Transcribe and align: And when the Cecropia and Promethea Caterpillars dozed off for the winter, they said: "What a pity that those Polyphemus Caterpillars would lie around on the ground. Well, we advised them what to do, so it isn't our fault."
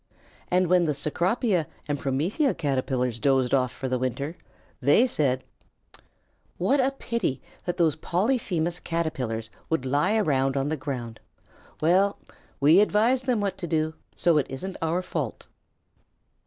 And 0.49 0.65
when 0.65 0.85
the 0.85 0.95
Cecropia 0.95 1.67
and 1.87 1.99
Promethea 1.99 2.55
Caterpillars 2.55 3.19
dozed 3.19 3.53
off 3.53 3.71
for 3.71 3.87
the 3.87 3.99
winter, 3.99 4.35
they 4.81 5.05
said: 5.05 5.43
"What 6.57 6.79
a 6.79 6.89
pity 6.97 7.39
that 7.65 7.77
those 7.77 7.95
Polyphemus 7.95 8.79
Caterpillars 8.79 9.51
would 9.69 9.85
lie 9.85 10.17
around 10.17 10.57
on 10.57 10.69
the 10.69 10.75
ground. 10.75 11.19
Well, 11.81 12.17
we 12.59 12.79
advised 12.79 13.25
them 13.27 13.41
what 13.41 13.59
to 13.59 13.67
do, 13.67 13.93
so 14.15 14.39
it 14.39 14.47
isn't 14.49 14.75
our 14.81 15.03
fault." 15.03 15.47